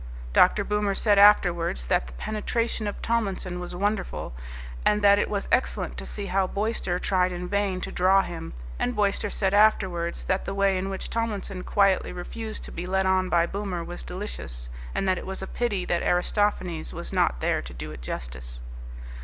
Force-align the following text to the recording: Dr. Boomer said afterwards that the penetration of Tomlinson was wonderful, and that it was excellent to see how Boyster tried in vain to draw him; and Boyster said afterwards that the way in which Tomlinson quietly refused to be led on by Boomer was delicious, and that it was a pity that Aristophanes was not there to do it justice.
Dr. 0.33 0.63
Boomer 0.63 0.95
said 0.95 1.19
afterwards 1.19 1.85
that 1.85 2.07
the 2.07 2.13
penetration 2.13 2.87
of 2.87 2.99
Tomlinson 3.03 3.59
was 3.59 3.75
wonderful, 3.75 4.33
and 4.83 5.03
that 5.03 5.19
it 5.19 5.29
was 5.29 5.47
excellent 5.51 5.95
to 5.97 6.07
see 6.07 6.25
how 6.25 6.47
Boyster 6.47 6.97
tried 6.97 7.31
in 7.31 7.47
vain 7.47 7.79
to 7.81 7.91
draw 7.91 8.23
him; 8.23 8.53
and 8.79 8.95
Boyster 8.95 9.29
said 9.29 9.53
afterwards 9.53 10.23
that 10.23 10.45
the 10.45 10.55
way 10.55 10.75
in 10.75 10.89
which 10.89 11.11
Tomlinson 11.11 11.61
quietly 11.63 12.11
refused 12.11 12.63
to 12.63 12.71
be 12.71 12.87
led 12.87 13.05
on 13.05 13.29
by 13.29 13.45
Boomer 13.45 13.83
was 13.83 14.01
delicious, 14.03 14.69
and 14.95 15.07
that 15.07 15.19
it 15.19 15.25
was 15.27 15.43
a 15.43 15.45
pity 15.45 15.85
that 15.85 16.01
Aristophanes 16.01 16.91
was 16.93 17.13
not 17.13 17.39
there 17.39 17.61
to 17.61 17.71
do 17.71 17.91
it 17.91 18.01
justice. 18.01 18.59